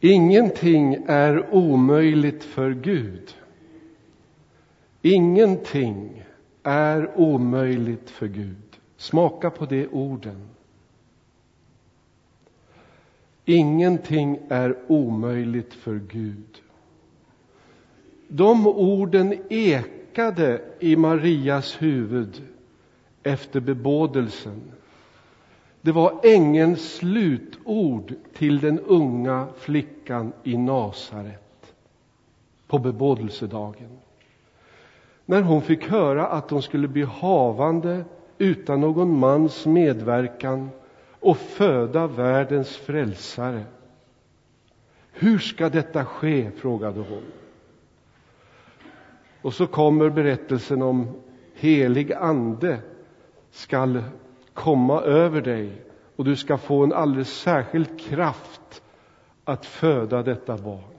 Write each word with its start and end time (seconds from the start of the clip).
Ingenting 0.00 0.94
är 1.06 1.54
omöjligt 1.54 2.44
för 2.44 2.70
Gud. 2.70 3.34
Ingenting 5.02 6.24
är 6.62 7.10
omöjligt 7.16 8.10
för 8.10 8.26
Gud. 8.26 8.80
Smaka 8.96 9.50
på 9.50 9.66
de 9.66 9.86
orden. 9.86 10.48
Ingenting 13.44 14.38
är 14.48 14.76
omöjligt 14.86 15.74
för 15.74 16.00
Gud. 16.08 16.62
De 18.28 18.66
orden 18.66 19.34
ekade 19.48 20.60
i 20.80 20.96
Marias 20.96 21.82
huvud 21.82 22.42
efter 23.22 23.60
bebådelsen. 23.60 24.60
Det 25.88 25.92
var 25.92 26.20
ängelns 26.22 26.94
slutord 26.94 28.14
till 28.34 28.60
den 28.60 28.80
unga 28.80 29.46
flickan 29.56 30.32
i 30.44 30.56
Nasaret 30.56 31.74
på 32.66 32.78
bebådelsedagen. 32.78 33.98
När 35.24 35.42
hon 35.42 35.62
fick 35.62 35.88
höra 35.88 36.26
att 36.26 36.50
hon 36.50 36.62
skulle 36.62 36.88
bli 36.88 37.02
havande 37.02 38.04
utan 38.38 38.80
någon 38.80 39.18
mans 39.18 39.66
medverkan 39.66 40.70
och 41.20 41.36
föda 41.36 42.06
världens 42.06 42.76
frälsare. 42.76 43.64
Hur 45.12 45.38
ska 45.38 45.68
detta 45.68 46.04
ske? 46.04 46.50
frågade 46.50 47.00
hon. 47.00 47.22
Och 49.42 49.54
så 49.54 49.66
kommer 49.66 50.10
berättelsen 50.10 50.82
om 50.82 51.08
helig 51.54 52.12
ande 52.12 52.78
skall 53.50 54.02
komma 54.58 55.00
över 55.00 55.40
dig 55.40 55.82
och 56.16 56.24
du 56.24 56.36
ska 56.36 56.58
få 56.58 56.84
en 56.84 56.92
alldeles 56.92 57.40
särskild 57.40 58.00
kraft 58.00 58.82
att 59.44 59.66
föda 59.66 60.22
detta 60.22 60.56
barn. 60.56 60.98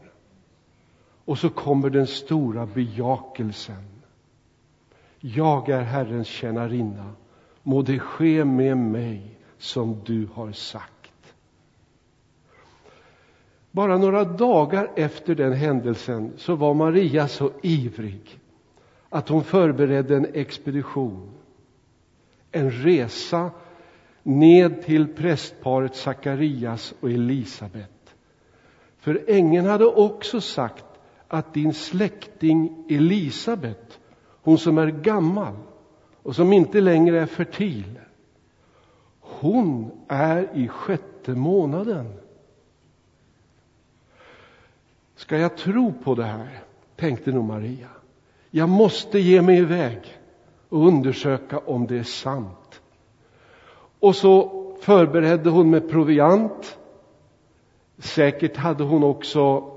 Och 1.26 1.38
så 1.38 1.50
kommer 1.50 1.90
den 1.90 2.08
stora 2.08 2.66
bejakelsen. 2.66 3.84
Jag 5.20 5.70
är 5.70 5.82
Herrens 5.82 6.28
tjänarinna. 6.28 7.14
Må 7.64 7.82
det 7.82 8.00
ske 8.00 8.46
med 8.46 8.78
mig 8.78 9.38
som 9.58 10.02
du 10.06 10.28
har 10.34 10.52
sagt. 10.52 11.34
Bara 13.72 13.98
några 13.98 14.24
dagar 14.24 14.92
efter 14.96 15.36
den 15.36 15.54
händelsen 15.54 16.34
så 16.38 16.56
var 16.56 16.74
Maria 16.74 17.28
så 17.28 17.52
ivrig 17.62 18.40
att 19.10 19.30
hon 19.30 19.44
förberedde 19.44 20.16
en 20.16 20.28
expedition, 20.34 21.30
en 22.52 22.72
resa 22.72 23.52
ned 24.24 24.84
till 24.84 25.08
prästparet 25.08 25.96
Sakarias 25.96 26.94
och 27.00 27.10
Elisabet. 27.10 28.16
För 28.98 29.24
ängeln 29.28 29.66
hade 29.66 29.86
också 29.86 30.42
sagt 30.42 30.86
att 31.28 31.54
din 31.54 31.74
släkting 31.74 32.86
Elisabet, 32.90 34.00
hon 34.42 34.58
som 34.58 34.78
är 34.78 34.88
gammal 34.88 35.56
och 36.24 36.36
som 36.36 36.54
inte 36.54 36.82
längre 36.82 37.22
är 37.22 37.26
fertil, 37.26 38.00
hon 39.20 39.92
är 40.08 40.50
i 40.54 40.68
sjätte 40.68 41.32
månaden. 41.32 42.14
Ska 45.16 45.38
jag 45.38 45.58
tro 45.58 45.94
på 46.04 46.16
det 46.16 46.26
här? 46.26 46.60
tänkte 46.96 47.32
nog 47.32 47.46
Maria. 47.46 47.88
Jag 48.52 48.70
måste 48.70 49.20
ge 49.20 49.42
mig 49.42 49.58
iväg 49.58 50.19
och 50.70 50.88
undersöka 50.88 51.58
om 51.58 51.88
det 51.88 51.98
är 51.98 52.04
sant. 52.04 52.82
Och 54.00 54.16
så 54.16 54.66
förberedde 54.82 55.50
hon 55.50 55.70
med 55.70 55.90
proviant. 55.90 56.78
Säkert 57.98 58.58
hade 58.58 58.84
hon 58.84 59.04
också 59.04 59.72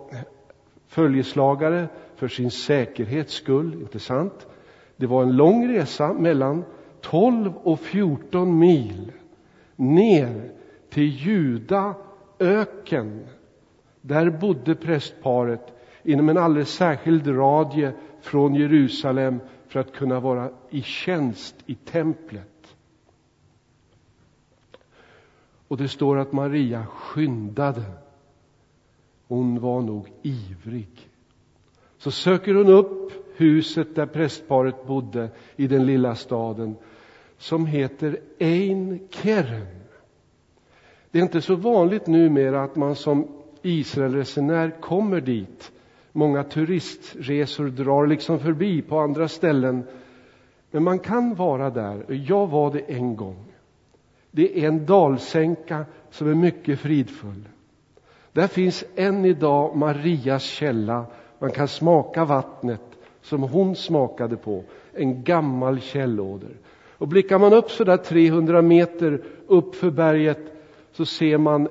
följeslagare 0.86 1.88
för 2.16 2.28
sin 2.28 2.50
säkerhets 2.50 3.34
skull, 3.34 3.74
inte 3.74 3.98
sant? 3.98 4.46
Det 4.96 5.06
var 5.06 5.22
en 5.22 5.36
lång 5.36 5.68
resa 5.68 6.12
mellan 6.12 6.64
12 7.00 7.52
och 7.62 7.80
14 7.80 8.58
mil 8.58 9.12
ner 9.76 10.50
till 10.90 11.08
Juda 11.08 11.94
öken. 12.38 13.26
Där 14.00 14.30
bodde 14.30 14.74
prästparet 14.74 15.72
inom 16.02 16.28
en 16.28 16.38
alldeles 16.38 16.74
särskild 16.74 17.26
radie 17.26 17.92
från 18.20 18.54
Jerusalem 18.54 19.40
för 19.72 19.80
att 19.80 19.92
kunna 19.92 20.20
vara 20.20 20.50
i 20.70 20.82
tjänst 20.82 21.56
i 21.66 21.74
templet. 21.74 22.76
Och 25.68 25.76
det 25.76 25.88
står 25.88 26.18
att 26.18 26.32
Maria 26.32 26.86
skyndade. 26.86 27.82
Hon 29.28 29.60
var 29.60 29.80
nog 29.80 30.12
ivrig. 30.22 31.08
Så 31.98 32.10
söker 32.10 32.54
hon 32.54 32.68
upp 32.68 33.12
huset 33.36 33.94
där 33.94 34.06
prästparet 34.06 34.86
bodde 34.86 35.30
i 35.56 35.66
den 35.66 35.86
lilla 35.86 36.14
staden 36.14 36.76
som 37.38 37.66
heter 37.66 38.20
Ein 38.38 39.08
Keren. 39.10 39.66
Det 41.10 41.18
är 41.18 41.22
inte 41.22 41.40
så 41.40 41.54
vanligt 41.54 42.06
numera 42.06 42.62
att 42.62 42.76
man 42.76 42.96
som 42.96 43.28
Israelresenär 43.62 44.80
kommer 44.80 45.20
dit. 45.20 45.72
Många 46.12 46.44
turistresor 46.44 47.68
drar 47.68 48.06
liksom 48.06 48.38
förbi 48.38 48.82
på 48.82 48.98
andra 48.98 49.28
ställen. 49.28 49.84
Men 50.70 50.82
man 50.82 50.98
kan 50.98 51.34
vara 51.34 51.70
där. 51.70 52.04
Jag 52.08 52.46
var 52.46 52.72
det 52.72 52.80
en 52.80 53.16
gång. 53.16 53.44
Det 54.30 54.64
är 54.64 54.68
en 54.68 54.86
dalsänka 54.86 55.84
som 56.10 56.28
är 56.30 56.34
mycket 56.34 56.80
fridfull. 56.80 57.48
Där 58.32 58.46
finns 58.46 58.84
än 58.96 59.24
idag 59.24 59.76
Marias 59.76 60.42
källa. 60.42 61.06
Man 61.38 61.50
kan 61.50 61.68
smaka 61.68 62.24
vattnet 62.24 62.82
som 63.22 63.42
hon 63.42 63.76
smakade 63.76 64.36
på. 64.36 64.64
En 64.92 65.24
gammal 65.24 65.80
källåder. 65.80 66.56
Och 66.98 67.08
blickar 67.08 67.38
man 67.38 67.52
upp 67.52 67.70
så 67.70 67.84
där 67.84 67.96
300 67.96 68.62
meter 68.62 69.22
upp 69.46 69.74
för 69.74 69.90
berget 69.90 70.52
så 70.92 71.04
ser 71.04 71.38
man 71.38 71.68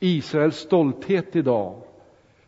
Israels 0.00 0.56
stolthet 0.56 1.36
idag. 1.36 1.74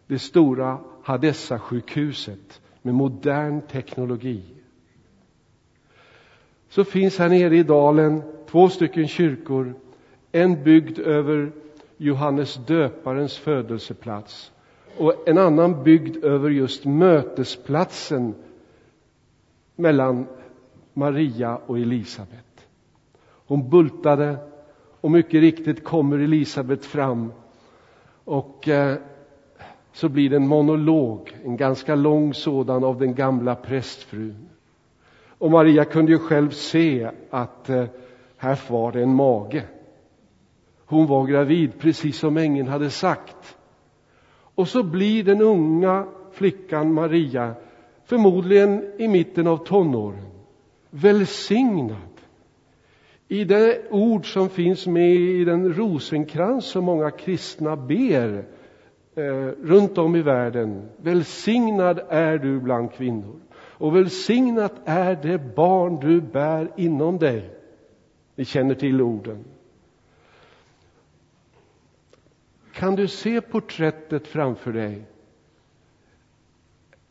Det 0.06 0.18
stora 0.18 0.78
Hadessa-sjukhuset 1.02 2.60
med 2.82 2.94
modern 2.94 3.60
teknologi. 3.60 4.42
Så 6.68 6.84
finns 6.84 7.18
här 7.18 7.28
nere 7.28 7.56
i 7.56 7.62
dalen 7.62 8.22
två 8.50 8.68
stycken 8.68 9.08
kyrkor. 9.08 9.74
En 10.32 10.64
byggd 10.64 10.98
över 10.98 11.52
Johannes 11.96 12.54
döparens 12.66 13.38
födelseplats 13.38 14.52
och 14.96 15.28
en 15.28 15.38
annan 15.38 15.82
byggd 15.84 16.24
över 16.24 16.50
just 16.50 16.84
mötesplatsen 16.84 18.34
mellan 19.76 20.26
Maria 20.92 21.56
och 21.66 21.78
Elisabet. 21.78 22.66
Hon 23.46 23.70
bultade 23.70 24.36
och 25.00 25.10
mycket 25.10 25.40
riktigt 25.40 25.84
kommer 25.84 26.18
Elisabet 26.18 26.84
fram 26.84 27.32
och 28.24 28.68
eh, 28.68 28.98
så 29.96 30.08
blir 30.08 30.30
det 30.30 30.36
en 30.36 30.48
monolog, 30.48 31.36
en 31.44 31.56
ganska 31.56 31.94
lång 31.94 32.34
sådan 32.34 32.84
av 32.84 32.98
den 32.98 33.14
gamla 33.14 33.54
prästfrun. 33.54 34.48
Och 35.38 35.50
Maria 35.50 35.84
kunde 35.84 36.12
ju 36.12 36.18
själv 36.18 36.50
se 36.50 37.10
att 37.30 37.68
eh, 37.68 37.84
här 38.36 38.60
var 38.68 38.92
det 38.92 39.02
en 39.02 39.14
mage. 39.14 39.64
Hon 40.86 41.06
var 41.06 41.26
gravid, 41.26 41.78
precis 41.78 42.18
som 42.18 42.36
ängeln 42.36 42.68
hade 42.68 42.90
sagt. 42.90 43.56
Och 44.54 44.68
så 44.68 44.82
blir 44.82 45.24
den 45.24 45.42
unga 45.42 46.06
flickan 46.32 46.92
Maria, 46.92 47.54
förmodligen 48.04 48.84
i 48.98 49.08
mitten 49.08 49.46
av 49.46 49.56
tonåren, 49.56 50.26
välsignad 50.90 52.20
i 53.28 53.44
det 53.44 53.90
ord 53.90 54.32
som 54.32 54.48
finns 54.48 54.86
med 54.86 55.14
i 55.14 55.44
den 55.44 55.74
rosenkrans 55.74 56.64
som 56.64 56.84
många 56.84 57.10
kristna 57.10 57.76
ber 57.76 58.55
eh, 59.16 59.48
runt 59.62 59.98
om 59.98 60.16
i 60.16 60.22
världen. 60.22 60.88
Välsignad 60.96 62.00
är 62.08 62.38
du 62.38 62.60
bland 62.60 62.92
kvinnor 62.92 63.40
och 63.78 63.96
välsignat 63.96 64.72
är 64.84 65.16
det 65.22 65.38
barn 65.38 66.00
du 66.00 66.20
bär 66.20 66.70
inom 66.76 67.18
dig. 67.18 67.50
Ni 68.34 68.44
känner 68.44 68.74
till 68.74 69.02
orden. 69.02 69.44
Kan 72.72 72.96
du 72.96 73.08
se 73.08 73.40
porträttet 73.40 74.26
framför 74.26 74.72
dig? 74.72 75.02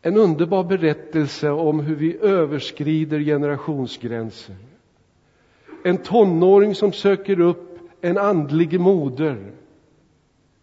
En 0.01 0.17
underbar 0.17 0.63
berättelse 0.63 1.49
om 1.49 1.79
hur 1.79 1.95
vi 1.95 2.17
överskrider 2.17 3.19
generationsgränser. 3.19 4.55
En 5.83 5.97
tonåring 5.97 6.75
som 6.75 6.93
söker 6.93 7.39
upp 7.39 7.79
en 8.01 8.17
andlig 8.17 8.79
moder. 8.79 9.51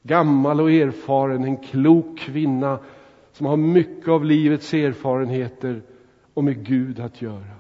Gammal 0.02 0.60
och 0.60 0.70
erfaren, 0.70 1.44
en 1.44 1.56
klok 1.56 2.19
kvinna 2.19 2.78
som 3.32 3.46
har 3.46 3.56
mycket 3.56 4.08
av 4.08 4.25
livets 4.25 4.75
erfarenheter 4.75 5.82
och 6.34 6.44
med 6.44 6.66
Gud 6.66 7.00
att 7.00 7.22
göra. 7.22 7.56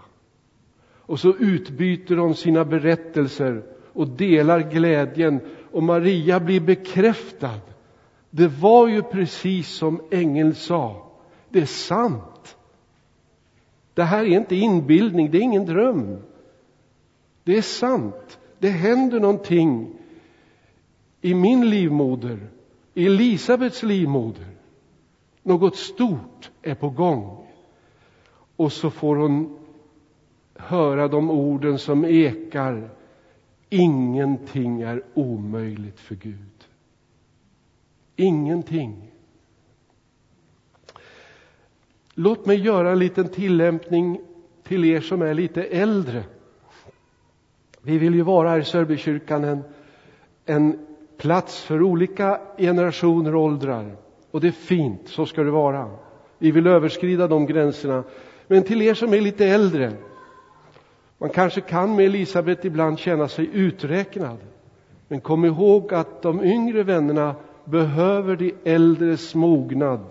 Och 0.96 1.20
så 1.20 1.36
utbyter 1.36 2.16
de 2.16 2.34
sina 2.34 2.64
berättelser 2.64 3.62
och 3.92 4.08
delar 4.08 4.60
glädjen 4.70 5.40
och 5.72 5.82
Maria 5.82 6.40
blir 6.40 6.60
bekräftad 6.60 7.60
Det 8.30 8.48
var 8.48 8.88
ju 8.88 9.02
precis 9.02 9.68
som 9.68 10.00
ängeln 10.10 10.54
sa. 10.54 11.06
Det 11.48 11.60
är 11.60 11.66
sant. 11.66 12.56
Det 13.94 14.02
här 14.02 14.24
är 14.24 14.36
inte 14.36 14.56
inbildning, 14.56 15.30
det 15.30 15.38
är 15.38 15.42
ingen 15.42 15.66
dröm. 15.66 16.18
Det 17.44 17.56
är 17.56 17.62
sant. 17.62 18.38
Det 18.58 18.68
händer 18.68 19.20
någonting 19.20 19.98
i 21.22 21.34
min 21.34 21.70
livmoder, 21.70 22.38
i 22.94 23.06
Elisabets 23.06 23.82
livmoder. 23.82 24.46
Något 25.42 25.76
stort 25.76 26.50
är 26.62 26.74
på 26.74 26.90
gång. 26.90 27.46
Och 28.56 28.72
så 28.72 28.90
får 28.90 29.16
hon 29.16 29.58
höra 30.54 31.08
de 31.08 31.30
orden 31.30 31.78
som 31.78 32.04
ekar. 32.04 32.90
Ingenting 33.68 34.82
är 34.82 35.02
omöjligt 35.14 36.00
för 36.00 36.14
Gud. 36.14 36.66
Ingenting. 38.16 39.12
Låt 42.14 42.46
mig 42.46 42.56
göra 42.56 42.92
en 42.92 42.98
liten 42.98 43.28
tillämpning 43.28 44.20
till 44.62 44.84
er 44.84 45.00
som 45.00 45.22
är 45.22 45.34
lite 45.34 45.62
äldre. 45.62 46.24
Vi 47.82 47.98
vill 47.98 48.14
ju 48.14 48.22
vara 48.22 48.50
här 48.50 48.58
i 48.58 48.64
Sörbykyrkan 48.64 49.44
en, 49.44 49.62
en 50.44 50.91
plats 51.22 51.62
för 51.62 51.82
olika 51.82 52.40
generationer 52.58 53.34
och 53.34 53.42
åldrar. 53.42 53.96
Och 54.30 54.40
det 54.40 54.48
är 54.48 54.52
fint, 54.52 55.08
så 55.08 55.26
ska 55.26 55.42
det 55.42 55.50
vara. 55.50 55.90
Vi 56.38 56.50
vill 56.50 56.66
överskrida 56.66 57.28
de 57.28 57.46
gränserna. 57.46 58.04
Men 58.46 58.62
till 58.62 58.82
er 58.82 58.94
som 58.94 59.14
är 59.14 59.20
lite 59.20 59.46
äldre, 59.46 59.92
man 61.18 61.30
kanske 61.30 61.60
kan 61.60 61.96
med 61.96 62.04
Elisabet 62.04 62.64
ibland 62.64 62.98
känna 62.98 63.28
sig 63.28 63.50
uträknad. 63.52 64.38
Men 65.08 65.20
kom 65.20 65.44
ihåg 65.44 65.94
att 65.94 66.22
de 66.22 66.44
yngre 66.44 66.82
vännerna 66.82 67.34
behöver 67.64 68.36
de 68.36 68.54
äldres 68.64 69.34
mognad, 69.34 70.06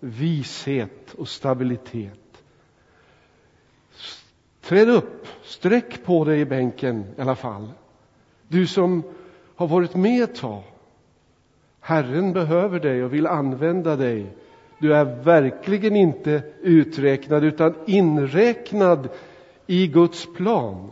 vishet 0.00 1.14
och 1.18 1.28
stabilitet. 1.28 2.42
Träd 4.60 4.90
upp, 4.90 5.26
sträck 5.42 6.04
på 6.04 6.24
dig 6.24 6.40
i 6.40 6.44
bänken 6.44 7.04
i 7.18 7.20
alla 7.20 7.36
fall. 7.36 7.68
Du 8.48 8.66
som 8.66 9.02
har 9.60 9.66
varit 9.66 9.96
med 9.96 10.22
ett 10.22 10.34
tag. 10.34 10.62
Herren 11.80 12.32
behöver 12.32 12.80
dig 12.80 13.04
och 13.04 13.14
vill 13.14 13.26
använda 13.26 13.96
dig. 13.96 14.26
Du 14.78 14.94
är 14.94 15.22
verkligen 15.22 15.96
inte 15.96 16.42
uträknad 16.62 17.44
utan 17.44 17.74
inräknad 17.86 19.08
i 19.66 19.86
Guds 19.86 20.34
plan. 20.36 20.90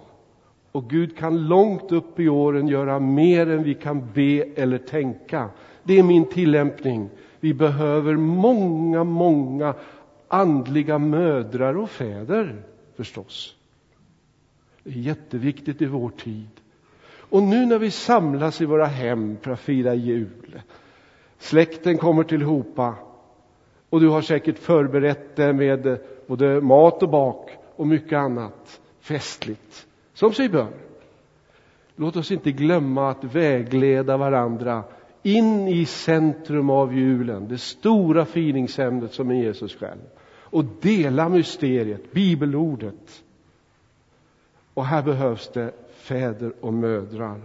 Och 0.72 0.90
Gud 0.90 1.16
kan 1.16 1.46
långt 1.46 1.92
upp 1.92 2.20
i 2.20 2.28
åren 2.28 2.68
göra 2.68 3.00
mer 3.00 3.50
än 3.50 3.62
vi 3.62 3.74
kan 3.74 4.12
be 4.12 4.44
eller 4.56 4.78
tänka. 4.78 5.50
Det 5.82 5.98
är 5.98 6.02
min 6.02 6.24
tillämpning. 6.24 7.10
Vi 7.40 7.54
behöver 7.54 8.16
många, 8.16 9.04
många 9.04 9.74
andliga 10.28 10.98
mödrar 10.98 11.76
och 11.76 11.90
fäder 11.90 12.62
förstås. 12.96 13.56
Det 14.82 14.90
är 14.90 14.94
jätteviktigt 14.94 15.82
i 15.82 15.86
vår 15.86 16.10
tid. 16.10 16.48
Och 17.30 17.42
nu 17.42 17.66
när 17.66 17.78
vi 17.78 17.90
samlas 17.90 18.60
i 18.60 18.64
våra 18.64 18.86
hem 18.86 19.36
för 19.42 19.50
att 19.50 19.60
fira 19.60 19.94
jul, 19.94 20.60
släkten 21.38 21.98
kommer 21.98 22.24
tillhopa 22.24 22.94
och 23.90 24.00
du 24.00 24.08
har 24.08 24.22
säkert 24.22 24.58
förberett 24.58 25.36
det 25.36 25.52
med 25.52 25.98
både 26.26 26.60
mat 26.60 27.02
och 27.02 27.08
bak 27.08 27.50
och 27.76 27.86
mycket 27.86 28.18
annat 28.18 28.80
festligt, 29.00 29.86
som 30.14 30.32
sig 30.32 30.48
bör. 30.48 30.68
Låt 31.96 32.16
oss 32.16 32.32
inte 32.32 32.52
glömma 32.52 33.10
att 33.10 33.24
vägleda 33.24 34.16
varandra 34.16 34.84
in 35.22 35.68
i 35.68 35.84
centrum 35.86 36.70
av 36.70 36.94
julen, 36.94 37.48
det 37.48 37.58
stora 37.58 38.24
finingsämnet 38.24 39.12
som 39.12 39.30
är 39.30 39.34
Jesus 39.34 39.76
själv, 39.76 40.00
och 40.50 40.64
dela 40.64 41.28
mysteriet, 41.28 42.12
bibelordet. 42.12 43.22
Och 44.78 44.86
här 44.86 45.02
behövs 45.02 45.50
det 45.52 45.72
fäder 45.94 46.52
och 46.60 46.74
mödrar. 46.74 47.40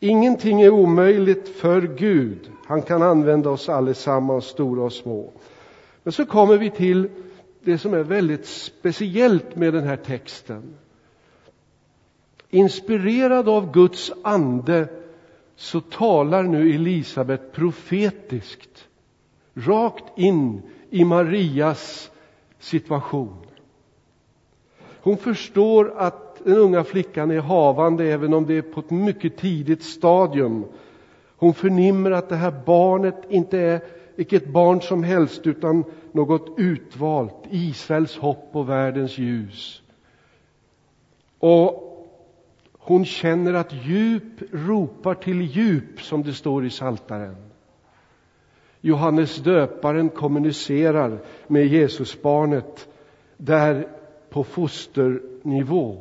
Ingenting 0.00 0.60
är 0.60 0.70
omöjligt 0.70 1.48
för 1.48 1.80
Gud. 1.82 2.50
Han 2.66 2.82
kan 2.82 3.02
använda 3.02 3.50
oss 3.50 3.68
allesammans, 3.68 4.44
stora 4.44 4.84
och 4.84 4.92
små. 4.92 5.32
Men 6.02 6.12
så 6.12 6.26
kommer 6.26 6.58
vi 6.58 6.70
till 6.70 7.08
det 7.60 7.78
som 7.78 7.94
är 7.94 8.02
väldigt 8.02 8.46
speciellt 8.46 9.56
med 9.56 9.74
den 9.74 9.84
här 9.84 9.96
texten. 9.96 10.74
Inspirerad 12.50 13.48
av 13.48 13.72
Guds 13.72 14.12
ande 14.22 14.88
så 15.56 15.80
talar 15.80 16.42
nu 16.42 16.74
Elisabet 16.74 17.52
profetiskt 17.52 18.88
rakt 19.54 20.18
in 20.18 20.62
i 20.90 21.04
Marias 21.04 22.10
situation. 22.58 23.36
Hon 25.02 25.16
förstår 25.16 25.92
att 25.96 26.44
den 26.44 26.56
unga 26.56 26.84
flickan 26.84 27.30
är 27.30 27.40
havande 27.40 28.04
även 28.04 28.34
om 28.34 28.46
det 28.46 28.54
är 28.54 28.62
på 28.62 28.80
ett 28.80 28.90
mycket 28.90 29.36
tidigt 29.36 29.82
stadium. 29.82 30.64
Hon 31.36 31.54
förnimmer 31.54 32.10
att 32.10 32.28
det 32.28 32.36
här 32.36 32.54
barnet 32.66 33.16
inte 33.28 33.58
är 33.58 33.80
vilket 34.14 34.48
barn 34.48 34.80
som 34.80 35.04
helst 35.04 35.46
utan 35.46 35.84
något 36.12 36.54
utvalt, 36.56 37.34
Israels 37.50 38.16
hopp 38.18 38.48
och 38.52 38.68
världens 38.68 39.18
ljus. 39.18 39.82
Och 41.38 41.88
hon 42.78 43.04
känner 43.04 43.54
att 43.54 43.72
djup 43.84 44.42
ropar 44.52 45.14
till 45.14 45.42
djup, 45.42 46.00
som 46.00 46.22
det 46.22 46.32
står 46.32 46.64
i 46.64 46.70
Saltaren. 46.70 47.36
Johannes 48.80 49.36
döparen 49.36 50.08
kommunicerar 50.08 51.18
med 51.46 51.66
Jesusbarnet 51.66 52.88
där 53.36 53.88
på 54.32 54.44
fosternivå. 54.44 55.96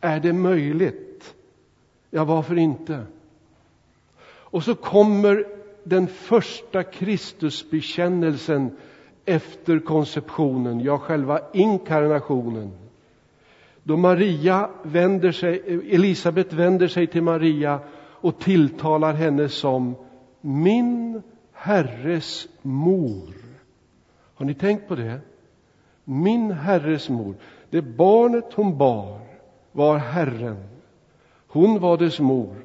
Är 0.00 0.20
det 0.20 0.32
möjligt? 0.32 1.34
Ja, 2.10 2.24
varför 2.24 2.58
inte? 2.58 3.06
Och 4.26 4.64
så 4.64 4.74
kommer 4.74 5.44
den 5.84 6.06
första 6.06 6.82
Kristusbekännelsen 6.82 8.76
efter 9.24 9.78
konceptionen, 9.78 10.80
ja, 10.80 10.98
själva 10.98 11.40
inkarnationen. 11.52 12.70
Då 13.82 13.96
Maria 13.96 14.70
vänder 14.82 15.32
sig, 15.32 15.62
Elisabet 15.90 16.52
vänder 16.52 16.88
sig 16.88 17.06
till 17.06 17.22
Maria 17.22 17.80
och 17.96 18.38
tilltalar 18.38 19.12
henne 19.12 19.48
som 19.48 19.94
min 20.40 21.22
Herres 21.52 22.48
mor. 22.62 23.34
Har 24.34 24.46
ni 24.46 24.54
tänkt 24.54 24.88
på 24.88 24.94
det? 24.94 25.20
Min 26.10 26.50
Herres 26.50 27.08
mor. 27.08 27.34
Det 27.70 27.82
barnet 27.82 28.54
hon 28.54 28.78
bar 28.78 29.20
var 29.72 29.96
Herren. 29.98 30.56
Hon 31.46 31.80
var 31.80 31.96
dess 31.96 32.20
mor 32.20 32.56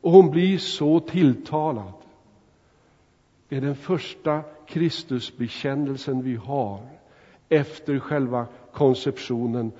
och 0.00 0.12
hon 0.12 0.30
blir 0.30 0.58
så 0.58 1.00
tilltalad. 1.00 1.92
Det 3.48 3.56
är 3.56 3.60
den 3.60 3.76
första 3.76 4.42
Kristusbekännelsen 4.66 6.22
vi 6.22 6.36
har 6.36 6.80
efter 7.48 7.98
själva 7.98 8.46
konceptionen 8.72 9.72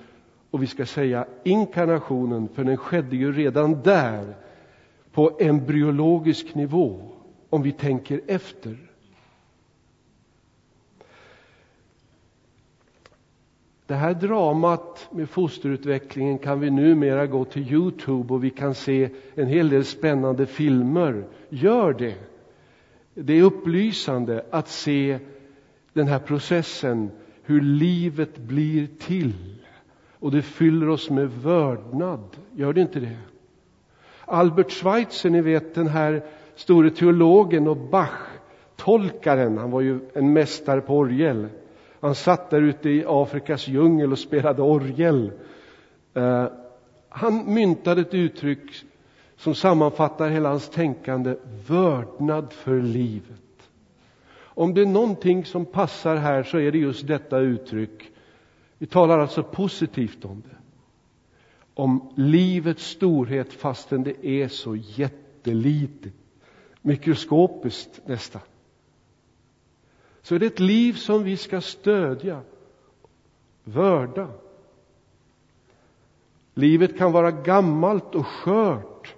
och 0.50 0.62
vi 0.62 0.66
ska 0.66 0.86
säga 0.86 1.26
inkarnationen, 1.44 2.48
för 2.48 2.64
den 2.64 2.76
skedde 2.76 3.16
ju 3.16 3.32
redan 3.32 3.82
där 3.82 4.34
på 5.12 5.36
embryologisk 5.40 6.54
nivå, 6.54 7.00
om 7.50 7.62
vi 7.62 7.72
tänker 7.72 8.20
efter. 8.26 8.87
Det 13.88 13.94
här 13.94 14.14
dramat 14.14 15.08
med 15.10 15.28
fosterutvecklingen 15.28 16.38
kan 16.38 16.60
vi 16.60 16.70
numera 16.70 17.26
gå 17.26 17.44
till 17.44 17.72
Youtube 17.72 18.34
och 18.34 18.44
vi 18.44 18.50
kan 18.50 18.74
se 18.74 19.10
en 19.34 19.46
hel 19.46 19.68
del 19.68 19.84
spännande 19.84 20.46
filmer. 20.46 21.24
Gör 21.48 21.92
det! 21.92 22.14
Det 23.14 23.32
är 23.32 23.42
upplysande 23.42 24.44
att 24.50 24.68
se 24.68 25.18
den 25.92 26.06
här 26.08 26.18
processen, 26.18 27.10
hur 27.42 27.60
livet 27.60 28.38
blir 28.38 28.86
till. 28.98 29.32
Och 30.18 30.30
det 30.30 30.42
fyller 30.42 30.88
oss 30.88 31.10
med 31.10 31.30
vördnad, 31.30 32.36
gör 32.54 32.72
det 32.72 32.80
inte 32.80 33.00
det? 33.00 33.16
Albert 34.24 34.70
Schweitzer, 34.72 35.30
ni 35.30 35.40
vet 35.40 35.74
den 35.74 35.88
här 35.88 36.22
store 36.54 36.90
teologen 36.90 37.68
och 37.68 37.76
Bach-tolkaren, 37.76 39.58
han 39.58 39.70
var 39.70 39.80
ju 39.80 40.00
en 40.14 40.32
mästare 40.32 40.80
på 40.80 40.96
orgel. 40.96 41.48
Han 42.00 42.14
satt 42.14 42.50
där 42.50 42.62
ute 42.62 42.90
i 42.90 43.04
Afrikas 43.06 43.68
djungel 43.68 44.12
och 44.12 44.18
spelade 44.18 44.62
orgel. 44.62 45.32
Eh, 46.14 46.46
han 47.08 47.54
myntade 47.54 48.00
ett 48.00 48.14
uttryck 48.14 48.70
som 49.36 49.54
sammanfattar 49.54 50.30
hela 50.30 50.48
hans 50.48 50.68
tänkande, 50.68 51.36
vördnad 51.66 52.52
för 52.52 52.80
livet. 52.80 53.70
Om 54.58 54.74
det 54.74 54.80
är 54.80 54.86
någonting 54.86 55.44
som 55.44 55.64
passar 55.64 56.16
här 56.16 56.42
så 56.42 56.58
är 56.58 56.72
det 56.72 56.78
just 56.78 57.06
detta 57.06 57.38
uttryck. 57.38 58.10
Vi 58.78 58.86
talar 58.86 59.18
alltså 59.18 59.42
positivt 59.42 60.24
om 60.24 60.42
det. 60.50 60.56
Om 61.74 62.12
livets 62.16 62.84
storhet 62.84 63.52
fastän 63.52 64.02
det 64.02 64.26
är 64.26 64.48
så 64.48 64.76
jättelitet. 64.76 66.12
mikroskopiskt 66.82 68.00
nästan, 68.06 68.42
så 70.22 70.34
är 70.34 70.38
det 70.38 70.46
ett 70.46 70.60
liv 70.60 70.92
som 70.92 71.24
vi 71.24 71.36
ska 71.36 71.60
stödja, 71.60 72.40
vörda. 73.64 74.28
Livet 76.54 76.98
kan 76.98 77.12
vara 77.12 77.30
gammalt 77.30 78.14
och 78.14 78.26
skört. 78.26 79.14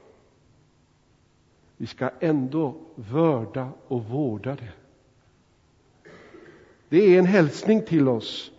Vi 1.76 1.86
ska 1.86 2.10
ändå 2.20 2.74
vörda 2.94 3.68
och 3.88 4.04
vårda 4.04 4.54
det. 4.54 4.72
Det 6.88 7.14
är 7.14 7.18
en 7.18 7.26
hälsning 7.26 7.82
till 7.82 8.08
oss. 8.08 8.52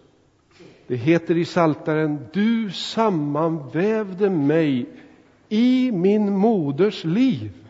Det 0.88 0.96
heter 0.96 1.38
i 1.38 1.46
Saltaren, 1.46 2.28
du 2.34 2.72
sammanvävde 2.72 4.30
mig 4.30 4.90
i 5.50 5.92
min 5.92 6.38
moders 6.38 7.04
liv. 7.04 7.68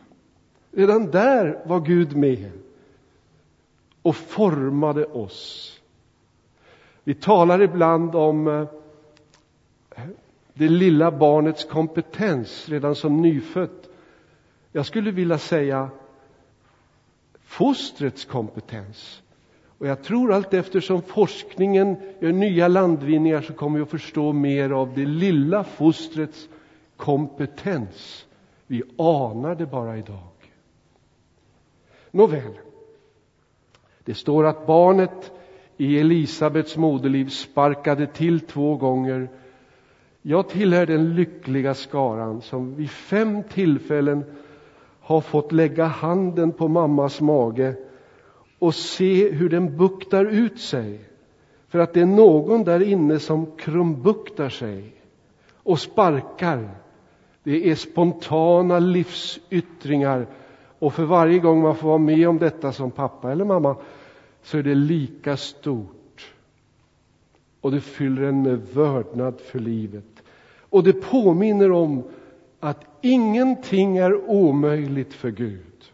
Redan 0.71 1.11
där 1.11 1.61
var 1.65 1.79
Gud 1.79 2.15
med 2.15 2.51
och 4.01 4.15
formade 4.15 5.05
oss. 5.05 5.67
Vi 7.03 7.13
talar 7.13 7.61
ibland 7.61 8.15
om 8.15 8.47
eh, 8.47 8.67
det 10.53 10.69
lilla 10.69 11.11
barnets 11.11 11.65
kompetens 11.65 12.69
redan 12.69 12.95
som 12.95 13.21
nyfött. 13.21 13.89
Jag 14.71 14.85
skulle 14.85 15.11
vilja 15.11 15.37
säga 15.37 15.89
fostrets 17.43 18.25
kompetens. 18.25 19.21
Och 19.77 19.87
jag 19.87 20.03
tror 20.03 20.33
allt 20.33 20.53
eftersom 20.53 21.01
forskningen 21.01 21.95
gör 22.19 22.31
nya 22.31 22.67
landvinningar 22.67 23.41
så 23.41 23.53
kommer 23.53 23.79
vi 23.79 23.83
att 23.83 23.89
förstå 23.89 24.33
mer 24.33 24.69
av 24.69 24.93
det 24.95 25.05
lilla 25.05 25.63
fostrets 25.63 26.49
kompetens. 26.97 28.25
Vi 28.67 28.83
anar 28.97 29.55
det 29.55 29.65
bara 29.65 29.97
idag. 29.97 30.27
Nåväl, 32.11 32.59
det 34.05 34.13
står 34.13 34.45
att 34.45 34.67
barnet 34.67 35.31
i 35.77 35.99
Elisabets 35.99 36.77
moderliv 36.77 37.29
sparkade 37.29 38.07
till 38.07 38.39
två 38.39 38.75
gånger. 38.75 39.29
Jag 40.21 40.49
tillhör 40.49 40.85
den 40.85 41.15
lyckliga 41.15 41.73
skaran 41.73 42.41
som 42.41 42.75
vid 42.75 42.89
fem 42.89 43.43
tillfällen 43.43 44.23
har 45.01 45.21
fått 45.21 45.51
lägga 45.51 45.85
handen 45.85 46.51
på 46.51 46.67
mammas 46.67 47.21
mage 47.21 47.75
och 48.59 48.75
se 48.75 49.31
hur 49.31 49.49
den 49.49 49.77
buktar 49.77 50.25
ut 50.25 50.59
sig 50.59 50.99
för 51.67 51.79
att 51.79 51.93
det 51.93 52.01
är 52.01 52.05
någon 52.05 52.63
där 52.63 52.83
inne 52.83 53.19
som 53.19 53.45
krumbuktar 53.57 54.49
sig 54.49 54.93
och 55.63 55.79
sparkar. 55.79 56.69
Det 57.43 57.69
är 57.71 57.75
spontana 57.75 58.79
livsyttringar 58.79 60.27
och 60.81 60.93
för 60.93 61.03
varje 61.03 61.39
gång 61.39 61.61
man 61.61 61.75
får 61.75 61.87
vara 61.87 61.97
med 61.97 62.29
om 62.29 62.37
detta 62.37 62.71
som 62.71 62.91
pappa 62.91 63.31
eller 63.31 63.45
mamma 63.45 63.75
så 64.41 64.57
är 64.57 64.63
det 64.63 64.75
lika 64.75 65.37
stort. 65.37 66.33
Och 67.61 67.71
det 67.71 67.81
fyller 67.81 68.21
en 68.21 68.41
med 68.41 68.61
vördnad 68.73 69.39
för 69.39 69.59
livet. 69.59 70.23
Och 70.59 70.83
det 70.83 70.93
påminner 70.93 71.71
om 71.71 72.03
att 72.59 72.85
ingenting 73.01 73.97
är 73.97 74.29
omöjligt 74.29 75.13
för 75.13 75.31
Gud. 75.31 75.91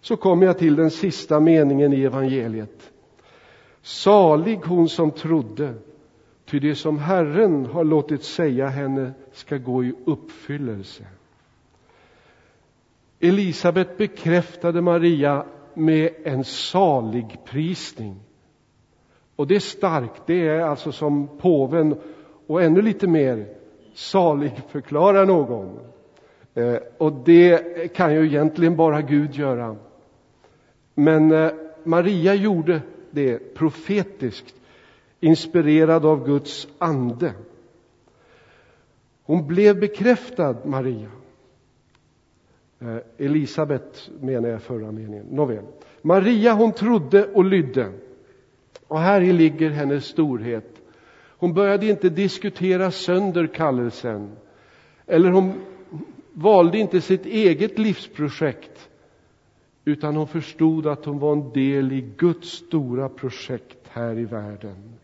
Så 0.00 0.16
kommer 0.16 0.46
jag 0.46 0.58
till 0.58 0.76
den 0.76 0.90
sista 0.90 1.40
meningen 1.40 1.92
i 1.92 2.02
evangeliet. 2.02 2.90
Salig 3.82 4.56
hon 4.56 4.88
som 4.88 5.10
trodde, 5.10 5.74
ty 6.44 6.58
det 6.58 6.74
som 6.74 6.98
Herren 6.98 7.66
har 7.66 7.84
låtit 7.84 8.22
säga 8.22 8.68
henne 8.68 9.12
ska 9.32 9.56
gå 9.56 9.84
i 9.84 9.94
uppfyllelse. 10.04 11.04
Elisabet 13.20 13.98
bekräftade 13.98 14.80
Maria 14.80 15.44
med 15.74 16.10
en 16.24 16.44
salig 16.44 17.38
prisning. 17.44 18.16
Och 19.36 19.46
det 19.46 19.54
är 19.54 19.60
starkt, 19.60 20.22
det 20.26 20.48
är 20.48 20.60
alltså 20.60 20.92
som 20.92 21.38
påven 21.38 21.96
och 22.46 22.62
ännu 22.62 22.82
lite 22.82 23.06
mer 23.06 23.46
salig 23.94 24.52
förklarar 24.68 25.26
någon. 25.26 25.78
Eh, 26.54 26.76
och 26.98 27.12
det 27.12 27.58
kan 27.94 28.14
ju 28.14 28.26
egentligen 28.26 28.76
bara 28.76 29.02
Gud 29.02 29.34
göra. 29.34 29.76
Men 30.94 31.32
eh, 31.32 31.50
Maria 31.84 32.34
gjorde 32.34 32.80
det 33.10 33.54
profetiskt, 33.54 34.54
inspirerad 35.20 36.06
av 36.06 36.26
Guds 36.26 36.68
ande. 36.78 37.32
Hon 39.22 39.46
blev 39.46 39.80
bekräftad, 39.80 40.56
Maria. 40.64 41.08
Eh, 42.80 42.96
Elisabet 43.18 44.10
menar 44.20 44.48
jag 44.48 44.62
förra 44.62 44.92
meningen. 44.92 45.26
Nåväl. 45.30 45.64
Maria 46.02 46.52
hon 46.52 46.72
trodde 46.72 47.26
och 47.26 47.44
lydde. 47.44 47.92
Och 48.88 48.98
här 48.98 49.20
ligger 49.20 49.70
hennes 49.70 50.04
storhet. 50.04 50.82
Hon 51.38 51.54
började 51.54 51.86
inte 51.86 52.08
diskutera 52.08 52.90
sönder 52.90 53.46
kallelsen. 53.46 54.30
Eller 55.06 55.30
hon 55.30 55.52
valde 56.32 56.78
inte 56.78 57.00
sitt 57.00 57.26
eget 57.26 57.78
livsprojekt. 57.78 58.88
Utan 59.84 60.16
hon 60.16 60.26
förstod 60.26 60.86
att 60.86 61.04
hon 61.04 61.18
var 61.18 61.32
en 61.32 61.52
del 61.52 61.92
i 61.92 62.00
Guds 62.16 62.48
stora 62.48 63.08
projekt 63.08 63.88
här 63.88 64.18
i 64.18 64.24
världen. 64.24 64.94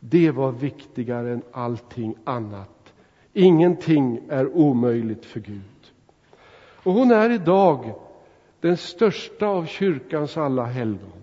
Det 0.00 0.30
var 0.30 0.52
viktigare 0.52 1.32
än 1.32 1.42
allting 1.52 2.14
annat. 2.24 2.94
Ingenting 3.32 4.20
är 4.28 4.56
omöjligt 4.56 5.24
för 5.24 5.40
Gud. 5.40 5.75
Och 6.86 6.92
hon 6.92 7.10
är 7.10 7.30
idag 7.30 7.94
den 8.60 8.76
största 8.76 9.46
av 9.46 9.66
kyrkans 9.66 10.36
alla 10.36 10.64
helgon. 10.64 11.22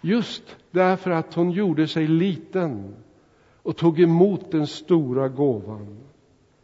Just 0.00 0.56
därför 0.70 1.10
att 1.10 1.34
hon 1.34 1.50
gjorde 1.50 1.88
sig 1.88 2.06
liten 2.06 2.94
och 3.62 3.76
tog 3.76 4.00
emot 4.00 4.50
den 4.50 4.66
stora 4.66 5.28
gåvan. 5.28 5.98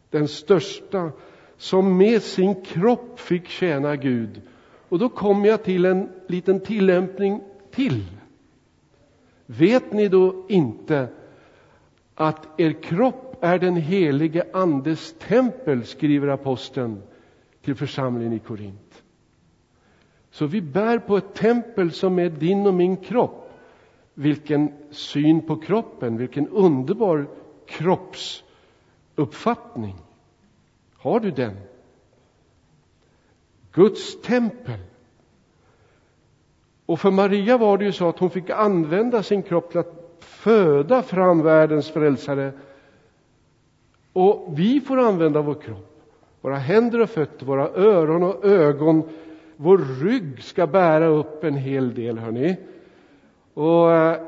Den 0.09 0.27
största 0.27 1.11
som 1.57 1.97
med 1.97 2.21
sin 2.21 2.61
kropp 2.61 3.19
fick 3.19 3.47
tjäna 3.47 3.95
Gud. 3.95 4.41
Och 4.89 4.99
då 4.99 5.09
kommer 5.09 5.47
jag 5.47 5.63
till 5.63 5.85
en 5.85 6.09
liten 6.27 6.59
tillämpning 6.59 7.41
till. 7.71 8.05
Vet 9.45 9.93
ni 9.93 10.07
då 10.07 10.45
inte 10.49 11.07
att 12.15 12.59
er 12.59 12.71
kropp 12.71 13.26
är 13.41 13.59
den 13.59 13.75
helige 13.75 14.43
Andes 14.53 15.15
tempel, 15.19 15.85
skriver 15.85 16.27
aposteln 16.27 17.03
till 17.61 17.75
församlingen 17.75 18.33
i 18.33 18.39
Korint. 18.39 19.03
Så 20.31 20.45
vi 20.45 20.61
bär 20.61 20.99
på 20.99 21.17
ett 21.17 21.33
tempel 21.33 21.91
som 21.91 22.19
är 22.19 22.29
din 22.29 22.67
och 22.67 22.73
min 22.73 22.97
kropp. 22.97 23.43
Vilken 24.13 24.73
syn 24.91 25.41
på 25.41 25.55
kroppen, 25.55 26.17
vilken 26.17 26.47
underbar 26.47 27.27
kroppsuppfattning. 27.65 29.95
Har 30.97 31.19
du 31.19 31.31
den? 31.31 31.57
Guds 33.71 34.21
tempel. 34.21 34.79
Och 36.85 36.99
för 36.99 37.11
Maria 37.11 37.57
var 37.57 37.77
det 37.77 37.85
ju 37.85 37.91
så 37.91 38.09
att 38.09 38.19
hon 38.19 38.29
fick 38.29 38.49
använda 38.49 39.23
sin 39.23 39.43
kropp 39.43 39.71
till 39.71 39.79
att 39.79 40.17
föda 40.19 41.01
fram 41.01 41.43
världens 41.43 41.91
frälsare. 41.91 42.53
Och 44.19 44.53
vi 44.55 44.81
får 44.81 44.97
använda 44.97 45.41
vår 45.41 45.53
kropp, 45.53 46.01
våra 46.41 46.55
händer 46.55 47.01
och 47.01 47.09
fötter, 47.09 47.45
våra 47.45 47.69
öron 47.69 48.23
och 48.23 48.45
ögon. 48.45 49.09
Vår 49.55 49.77
rygg 50.03 50.43
ska 50.43 50.67
bära 50.67 51.05
upp 51.07 51.43
en 51.43 51.55
hel 51.55 51.93
del, 51.93 52.17
hörni. 52.17 52.57
Och 53.53 53.91
eh, 53.91 54.19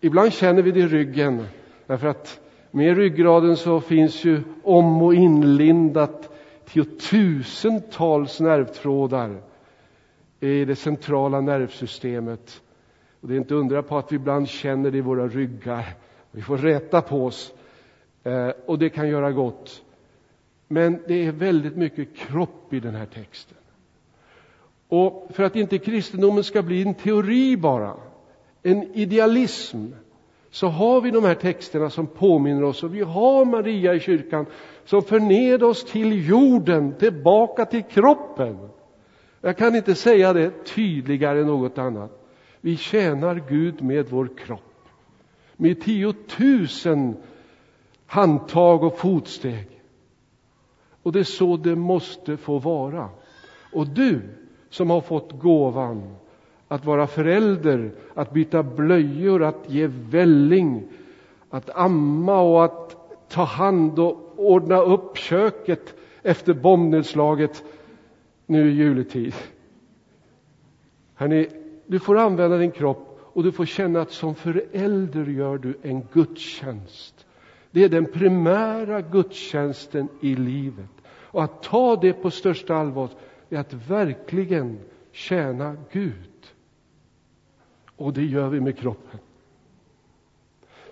ibland 0.00 0.32
känner 0.32 0.62
vi 0.62 0.70
det 0.70 0.80
i 0.80 0.86
ryggen, 0.86 1.44
därför 1.86 2.08
att 2.08 2.40
med 2.70 2.96
ryggraden 2.96 3.56
så 3.56 3.80
finns 3.80 4.24
ju 4.24 4.42
om 4.62 5.02
och 5.02 5.14
inlindat 5.14 6.30
tiotusentals 6.64 8.40
nervtrådar 8.40 9.36
i 10.40 10.64
det 10.64 10.76
centrala 10.76 11.40
nervsystemet. 11.40 12.62
Och 13.20 13.28
det 13.28 13.34
är 13.34 13.38
inte 13.38 13.54
undra 13.54 13.82
på 13.82 13.98
att 13.98 14.12
vi 14.12 14.16
ibland 14.16 14.48
känner 14.48 14.90
det 14.90 14.98
i 14.98 15.00
våra 15.00 15.28
ryggar. 15.28 15.84
Vi 16.30 16.42
får 16.42 16.56
räta 16.58 17.00
på 17.00 17.26
oss 17.26 17.54
eh, 18.24 18.48
och 18.66 18.78
det 18.78 18.88
kan 18.88 19.08
göra 19.08 19.32
gott. 19.32 19.82
Men 20.68 20.98
det 21.06 21.26
är 21.26 21.32
väldigt 21.32 21.76
mycket 21.76 22.16
kropp 22.16 22.74
i 22.74 22.80
den 22.80 22.94
här 22.94 23.06
texten. 23.06 23.58
Och 24.88 25.28
för 25.30 25.42
att 25.42 25.56
inte 25.56 25.78
kristendomen 25.78 26.44
ska 26.44 26.62
bli 26.62 26.82
en 26.82 26.94
teori 26.94 27.56
bara, 27.56 27.96
en 28.62 28.82
idealism, 28.94 29.86
så 30.50 30.66
har 30.66 31.00
vi 31.00 31.10
de 31.10 31.24
här 31.24 31.34
texterna 31.34 31.90
som 31.90 32.06
påminner 32.06 32.64
oss 32.64 32.82
och 32.82 32.94
vi 32.94 33.00
har 33.00 33.44
Maria 33.44 33.94
i 33.94 34.00
kyrkan 34.00 34.46
som 34.84 35.02
för 35.02 35.64
oss 35.64 35.84
till 35.84 36.28
jorden, 36.28 36.94
tillbaka 36.98 37.64
till 37.64 37.82
kroppen. 37.82 38.68
Jag 39.40 39.56
kan 39.56 39.76
inte 39.76 39.94
säga 39.94 40.32
det 40.32 40.64
tydligare 40.64 41.40
än 41.40 41.46
något 41.46 41.78
annat. 41.78 42.28
Vi 42.60 42.76
tjänar 42.76 43.42
Gud 43.48 43.82
med 43.82 44.06
vår 44.10 44.30
kropp. 44.36 44.88
Med 45.56 45.80
tiotusen 45.80 47.16
handtag 48.12 48.84
och 48.84 48.98
fotsteg. 48.98 49.68
Och 51.02 51.12
det 51.12 51.20
är 51.20 51.24
så 51.24 51.56
det 51.56 51.76
måste 51.76 52.36
få 52.36 52.58
vara. 52.58 53.08
Och 53.72 53.86
du 53.86 54.20
som 54.70 54.90
har 54.90 55.00
fått 55.00 55.32
gåvan 55.32 56.16
att 56.68 56.84
vara 56.84 57.06
förälder, 57.06 57.92
att 58.14 58.32
byta 58.32 58.62
blöjor, 58.62 59.42
att 59.42 59.64
ge 59.66 59.86
välling, 59.86 60.82
att 61.50 61.70
amma 61.70 62.40
och 62.40 62.64
att 62.64 62.96
ta 63.28 63.44
hand 63.44 63.98
och 63.98 64.34
ordna 64.36 64.80
upp 64.80 65.16
köket 65.16 65.94
efter 66.22 66.54
bombnedslaget 66.54 67.64
nu 68.46 68.70
i 68.70 68.74
juletid. 68.74 69.34
Hörrni, 71.14 71.48
du 71.86 71.98
får 71.98 72.18
använda 72.18 72.56
din 72.56 72.70
kropp 72.70 73.18
och 73.20 73.42
du 73.42 73.52
får 73.52 73.64
känna 73.64 74.00
att 74.00 74.10
som 74.10 74.34
förälder 74.34 75.26
gör 75.26 75.58
du 75.58 75.78
en 75.82 76.06
gudstjänst. 76.12 77.21
Det 77.72 77.84
är 77.84 77.88
den 77.88 78.06
primära 78.06 79.00
gudstjänsten 79.00 80.08
i 80.20 80.34
livet. 80.34 80.90
Och 81.06 81.44
att 81.44 81.62
ta 81.62 81.96
det 81.96 82.12
på 82.12 82.30
största 82.30 82.76
allvar 82.76 83.08
är 83.50 83.58
att 83.58 83.72
verkligen 83.72 84.78
tjäna 85.12 85.76
Gud. 85.92 86.46
Och 87.96 88.12
det 88.12 88.24
gör 88.24 88.48
vi 88.48 88.60
med 88.60 88.78
kroppen. 88.78 89.18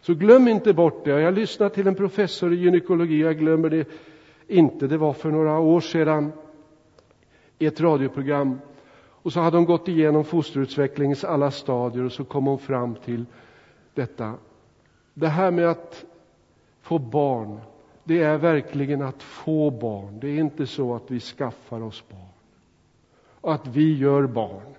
Så 0.00 0.14
glöm 0.14 0.48
inte 0.48 0.72
bort 0.72 1.04
det. 1.04 1.20
Jag 1.20 1.34
lyssnade 1.34 1.74
till 1.74 1.86
en 1.86 1.94
professor 1.94 2.52
i 2.52 2.56
gynekologi, 2.56 3.20
jag 3.20 3.38
glömmer 3.38 3.70
det 3.70 3.88
inte, 4.46 4.86
det 4.86 4.98
var 4.98 5.12
för 5.12 5.30
några 5.30 5.58
år 5.58 5.80
sedan 5.80 6.32
i 7.58 7.66
ett 7.66 7.80
radioprogram. 7.80 8.60
Och 9.22 9.32
så 9.32 9.40
hade 9.40 9.56
hon 9.56 9.64
gått 9.64 9.88
igenom 9.88 10.24
fosterutvecklingens 10.24 11.24
alla 11.24 11.50
stadier 11.50 12.04
och 12.04 12.12
så 12.12 12.24
kom 12.24 12.46
hon 12.46 12.58
fram 12.58 12.94
till 12.94 13.24
detta. 13.94 14.34
Det 15.14 15.28
här 15.28 15.50
med 15.50 15.68
att 15.68 16.04
få 16.90 16.98
barn, 16.98 17.60
det 18.04 18.22
är 18.22 18.38
verkligen 18.38 19.02
att 19.02 19.22
få 19.22 19.70
barn. 19.70 20.20
Det 20.20 20.28
är 20.28 20.38
inte 20.38 20.66
så 20.66 20.94
att 20.94 21.10
vi 21.10 21.20
skaffar 21.20 21.82
oss 21.82 22.04
barn 22.08 22.30
att 23.40 23.66
vi 23.66 23.98
gör 23.98 24.26
barn, 24.26 24.74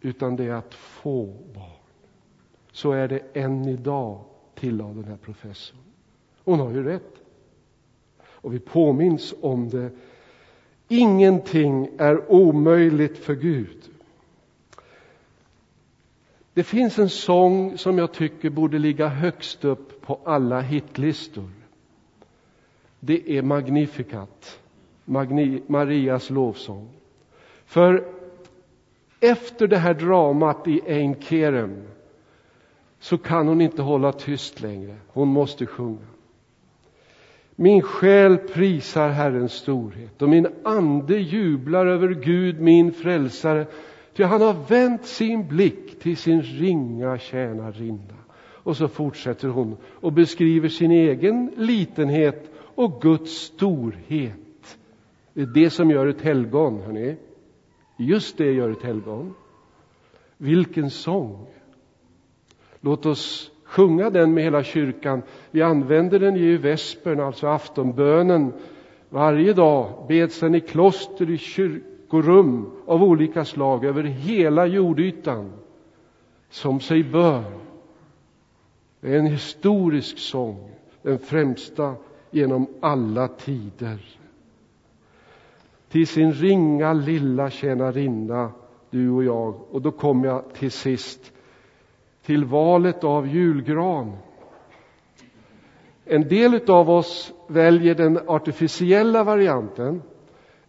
utan 0.00 0.36
det 0.36 0.44
är 0.44 0.52
att 0.52 0.74
få 0.74 1.26
barn. 1.54 1.70
Så 2.72 2.92
är 2.92 3.08
det 3.08 3.20
än 3.32 3.68
idag, 3.68 4.20
tillade 4.54 4.94
den 4.94 5.04
här 5.04 5.16
professorn. 5.16 5.78
Hon 6.44 6.60
har 6.60 6.70
ju 6.70 6.82
rätt. 6.82 7.14
Och 8.22 8.54
vi 8.54 8.58
påminns 8.58 9.34
om 9.40 9.68
det. 9.68 9.90
Ingenting 10.88 11.88
är 11.98 12.32
omöjligt 12.32 13.18
för 13.18 13.34
Gud. 13.34 13.90
Det 16.60 16.64
finns 16.64 16.98
en 16.98 17.08
sång 17.08 17.78
som 17.78 17.98
jag 17.98 18.12
tycker 18.12 18.50
borde 18.50 18.78
ligga 18.78 19.08
högst 19.08 19.64
upp 19.64 20.02
på 20.02 20.20
alla 20.24 20.60
hitlistor. 20.60 21.50
Det 23.00 23.38
är 23.38 23.42
Magnificat, 23.42 24.60
Magni 25.04 25.62
Marias 25.66 26.30
lovsång. 26.30 26.88
För 27.66 28.04
efter 29.20 29.66
det 29.66 29.76
här 29.76 29.94
dramat 29.94 30.68
i 30.68 30.80
Ein 30.86 31.14
Kerem 31.20 31.82
så 32.98 33.18
kan 33.18 33.48
hon 33.48 33.60
inte 33.60 33.82
hålla 33.82 34.12
tyst 34.12 34.60
längre. 34.60 34.96
Hon 35.08 35.28
måste 35.28 35.66
sjunga. 35.66 36.06
Min 37.56 37.82
själ 37.82 38.36
prisar 38.36 39.08
Herrens 39.08 39.52
storhet 39.52 40.22
och 40.22 40.28
min 40.28 40.46
ande 40.64 41.18
jublar 41.18 41.86
över 41.86 42.08
Gud, 42.08 42.60
min 42.60 42.92
frälsare, 42.92 43.66
ty 44.14 44.22
han 44.22 44.40
har 44.40 44.56
vänt 44.68 45.04
sin 45.04 45.48
blick 45.48 46.00
till 46.00 46.16
sin 46.16 46.42
ringa 46.42 47.18
tjänarinna. 47.18 48.14
Och 48.62 48.76
så 48.76 48.88
fortsätter 48.88 49.48
hon 49.48 49.76
och 49.92 50.12
beskriver 50.12 50.68
sin 50.68 50.90
egen 50.90 51.50
litenhet 51.56 52.50
och 52.74 53.02
Guds 53.02 53.30
storhet. 53.30 54.78
Det 55.32 55.42
är 55.42 55.46
det 55.46 55.70
som 55.70 55.90
gör 55.90 56.06
ett 56.06 56.20
helgon, 56.20 56.80
hörni. 56.80 57.16
Just 57.96 58.38
det 58.38 58.52
gör 58.52 58.70
ett 58.70 58.82
helgon. 58.82 59.34
Vilken 60.36 60.90
sång! 60.90 61.46
Låt 62.80 63.06
oss 63.06 63.50
sjunga 63.64 64.10
den 64.10 64.34
med 64.34 64.44
hela 64.44 64.62
kyrkan. 64.62 65.22
Vi 65.50 65.62
använder 65.62 66.18
den 66.18 66.36
i 66.36 66.56
vespern, 66.56 67.20
alltså 67.20 67.46
aftonbönen. 67.46 68.52
Varje 69.08 69.52
dag 69.52 70.04
beds 70.08 70.40
den 70.40 70.54
i 70.54 70.60
kloster, 70.60 71.30
i 71.30 71.38
kyrkorum 72.10 72.70
av 72.86 73.02
olika 73.02 73.44
slag 73.44 73.84
över 73.84 74.02
hela 74.02 74.66
jordytan, 74.66 75.52
som 76.50 76.80
sig 76.80 77.04
bör. 77.04 77.44
Det 79.00 79.14
är 79.14 79.18
en 79.18 79.26
historisk 79.26 80.18
sång, 80.18 80.70
den 81.02 81.18
främsta 81.18 81.94
genom 82.30 82.66
alla 82.80 83.28
tider. 83.28 84.18
Till 85.88 86.06
sin 86.06 86.32
ringa 86.32 86.92
lilla 86.92 87.50
tjänarinna, 87.50 88.52
du 88.90 89.10
och 89.10 89.24
jag. 89.24 89.54
Och 89.70 89.82
då 89.82 89.90
kommer 89.90 90.28
jag 90.28 90.54
till 90.54 90.70
sist 90.70 91.32
till 92.22 92.44
valet 92.44 93.04
av 93.04 93.28
julgran. 93.28 94.12
En 96.04 96.28
del 96.28 96.70
av 96.70 96.90
oss 96.90 97.32
väljer 97.46 97.94
den 97.94 98.18
artificiella 98.26 99.24
varianten. 99.24 100.02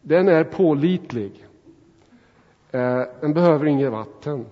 Den 0.02 0.28
är 0.28 0.44
pålitlig. 0.44 1.46
Eh, 2.72 3.02
den 3.22 3.34
behöver 3.34 3.66
inget 3.66 3.92
vatten. 3.92 4.46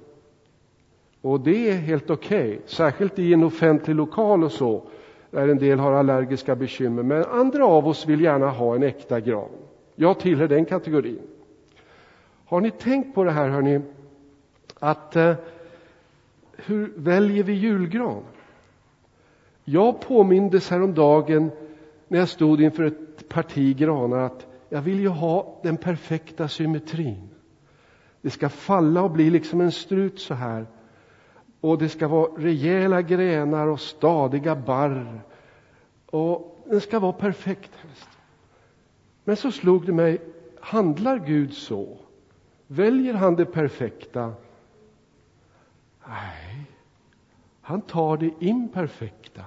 Och 1.21 1.39
det 1.39 1.69
är 1.69 1.73
helt 1.73 2.09
okej, 2.09 2.47
okay. 2.47 2.59
särskilt 2.65 3.19
i 3.19 3.33
en 3.33 3.43
offentlig 3.43 3.95
lokal 3.95 4.43
och 4.43 4.51
så, 4.51 4.83
där 5.31 5.47
en 5.47 5.57
del 5.57 5.79
har 5.79 5.91
allergiska 5.91 6.55
bekymmer. 6.55 7.03
Men 7.03 7.25
andra 7.25 7.65
av 7.65 7.87
oss 7.87 8.05
vill 8.05 8.21
gärna 8.21 8.49
ha 8.49 8.75
en 8.75 8.83
äkta 8.83 9.19
gran. 9.19 9.49
Jag 9.95 10.19
tillhör 10.19 10.47
den 10.47 10.65
kategorin. 10.65 11.21
Har 12.45 12.61
ni 12.61 12.71
tänkt 12.71 13.15
på 13.15 13.23
det 13.23 13.31
här, 13.31 13.49
hörni, 13.49 13.81
att 14.79 15.15
eh, 15.15 15.35
hur 16.55 16.93
väljer 16.95 17.43
vi 17.43 17.53
julgran? 17.53 18.23
Jag 19.63 20.01
påmindes 20.01 20.69
häromdagen 20.69 21.51
när 22.07 22.19
jag 22.19 22.29
stod 22.29 22.61
inför 22.61 22.83
ett 22.83 23.29
parti 23.29 23.77
granar 23.77 24.19
att 24.19 24.48
jag 24.69 24.81
vill 24.81 24.99
ju 24.99 25.07
ha 25.07 25.59
den 25.63 25.77
perfekta 25.77 26.47
symmetrin. 26.47 27.29
Det 28.21 28.29
ska 28.29 28.49
falla 28.49 29.03
och 29.03 29.11
bli 29.11 29.29
liksom 29.29 29.61
en 29.61 29.71
strut 29.71 30.19
så 30.19 30.33
här. 30.33 30.67
Och 31.61 31.77
det 31.77 31.89
ska 31.89 32.07
vara 32.07 32.31
rejäla 32.37 33.01
grenar 33.01 33.67
och 33.67 33.79
stadiga 33.79 34.55
barr. 34.55 35.21
Och 36.05 36.65
den 36.65 36.81
ska 36.81 36.99
vara 36.99 37.13
perfekt 37.13 37.75
helst. 37.75 38.09
Men 39.23 39.35
så 39.35 39.51
slog 39.51 39.85
det 39.85 39.93
mig, 39.93 40.21
handlar 40.61 41.19
Gud 41.19 41.53
så? 41.53 41.97
Väljer 42.67 43.13
han 43.13 43.35
det 43.35 43.45
perfekta 43.45 44.33
Nej, 46.09 46.65
han 47.61 47.81
tar 47.81 48.17
det 48.17 48.31
imperfekta. 48.39 49.45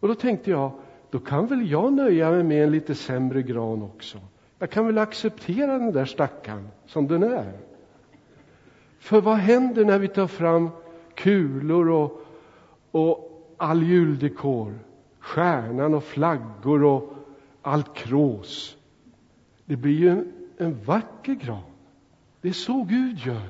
Och 0.00 0.08
då 0.08 0.14
tänkte 0.14 0.50
jag, 0.50 0.72
då 1.14 1.20
kan 1.20 1.46
väl 1.46 1.70
jag 1.70 1.92
nöja 1.92 2.30
mig 2.30 2.42
med 2.42 2.64
en 2.64 2.70
lite 2.70 2.94
sämre 2.94 3.42
gran 3.42 3.82
också. 3.82 4.18
Jag 4.58 4.70
kan 4.70 4.86
väl 4.86 4.98
acceptera 4.98 5.78
den 5.78 5.92
där 5.92 6.04
stackaren 6.04 6.68
som 6.86 7.08
den 7.08 7.22
är. 7.22 7.52
För 8.98 9.20
vad 9.20 9.36
händer 9.36 9.84
när 9.84 9.98
vi 9.98 10.08
tar 10.08 10.26
fram 10.26 10.70
kulor 11.14 11.88
och, 11.88 12.20
och 12.90 13.44
all 13.56 13.82
juldekor? 13.82 14.78
Stjärnan 15.18 15.94
och 15.94 16.04
flaggor 16.04 16.84
och 16.84 17.14
allt 17.62 17.94
krås. 17.94 18.76
Det 19.64 19.76
blir 19.76 19.98
ju 19.98 20.08
en, 20.08 20.32
en 20.58 20.82
vacker 20.84 21.34
gran. 21.34 21.62
Det 22.40 22.48
är 22.48 22.52
så 22.52 22.82
Gud 22.82 23.18
gör. 23.18 23.48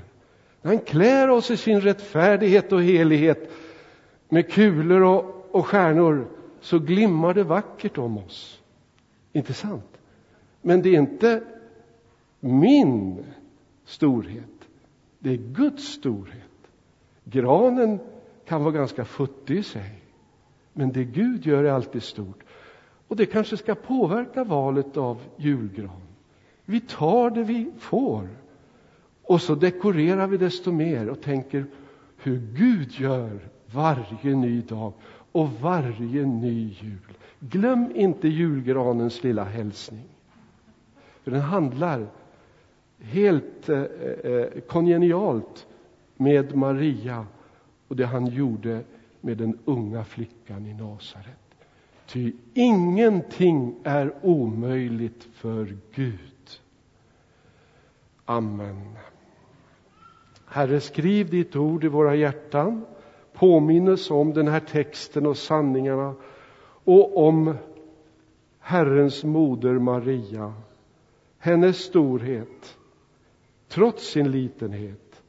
Han 0.62 0.78
klär 0.78 1.30
oss 1.30 1.50
i 1.50 1.56
sin 1.56 1.80
rättfärdighet 1.80 2.72
och 2.72 2.82
helighet 2.82 3.52
med 4.28 4.52
kulor 4.52 5.02
och, 5.02 5.48
och 5.50 5.66
stjärnor 5.66 6.26
så 6.64 6.78
glimmar 6.78 7.34
det 7.34 7.44
vackert 7.44 7.98
om 7.98 8.18
oss. 8.18 8.62
Inte 9.32 9.54
sant? 9.54 9.98
Men 10.62 10.82
det 10.82 10.88
är 10.88 10.98
inte 10.98 11.42
min 12.40 13.24
storhet. 13.84 14.68
Det 15.18 15.30
är 15.30 15.36
Guds 15.36 15.84
storhet. 15.84 16.70
Granen 17.24 17.98
kan 18.44 18.62
vara 18.62 18.72
ganska 18.72 19.04
futtig 19.04 19.58
i 19.58 19.62
sig. 19.62 20.02
Men 20.72 20.92
det 20.92 21.04
Gud 21.04 21.46
gör 21.46 21.64
är 21.64 21.70
alltid 21.70 22.02
stort. 22.02 22.44
Och 23.08 23.16
det 23.16 23.26
kanske 23.26 23.56
ska 23.56 23.74
påverka 23.74 24.44
valet 24.44 24.96
av 24.96 25.20
julgran. 25.36 26.02
Vi 26.64 26.80
tar 26.80 27.30
det 27.30 27.42
vi 27.42 27.72
får. 27.78 28.28
Och 29.22 29.40
så 29.40 29.54
dekorerar 29.54 30.26
vi 30.26 30.36
desto 30.36 30.72
mer 30.72 31.08
och 31.08 31.20
tänker 31.20 31.66
hur 32.16 32.38
Gud 32.38 32.90
gör 32.90 33.48
varje 33.66 34.36
ny 34.36 34.60
dag 34.60 34.92
och 35.34 35.52
varje 35.60 36.26
ny 36.26 36.68
jul. 36.68 37.16
Glöm 37.40 37.92
inte 37.94 38.28
julgranens 38.28 39.22
lilla 39.22 39.44
hälsning. 39.44 40.04
För 41.22 41.30
den 41.30 41.40
handlar 41.40 42.06
helt 42.98 43.68
eh, 43.68 43.82
eh, 43.82 44.46
kongenialt 44.68 45.66
med 46.16 46.56
Maria 46.56 47.26
och 47.88 47.96
det 47.96 48.06
han 48.06 48.26
gjorde 48.26 48.80
med 49.20 49.36
den 49.36 49.58
unga 49.64 50.04
flickan 50.04 50.66
i 50.66 50.74
Nasaret. 50.74 51.56
Ty 52.06 52.32
ingenting 52.54 53.74
är 53.84 54.14
omöjligt 54.22 55.28
för 55.32 55.76
Gud. 55.94 56.60
Amen. 58.24 58.96
Herre, 60.46 60.80
skriv 60.80 61.30
ditt 61.30 61.56
ord 61.56 61.84
i 61.84 61.88
våra 61.88 62.14
hjärtan. 62.14 62.84
Påminnes 63.34 64.10
om 64.10 64.32
den 64.32 64.48
här 64.48 64.60
texten 64.60 65.26
och 65.26 65.36
sanningarna 65.36 66.14
och 66.84 67.26
om 67.26 67.54
Herrens 68.58 69.24
moder 69.24 69.78
Maria, 69.78 70.54
hennes 71.38 71.76
storhet, 71.76 72.78
trots 73.68 74.06
sin 74.06 74.30
litenhet 74.30 75.22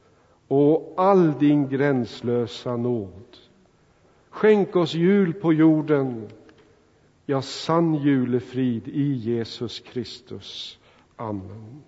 och 0.48 0.94
all 0.96 1.38
din 1.38 1.68
gränslösa 1.68 2.76
nåd. 2.76 3.36
Skänk 4.30 4.76
oss 4.76 4.94
jul 4.94 5.34
på 5.34 5.52
jorden, 5.52 6.28
ja, 7.26 7.42
sann 7.42 7.94
julefrid 7.94 8.88
i 8.88 9.12
Jesus 9.12 9.80
Kristus. 9.80 10.78
Amen. 11.16 11.82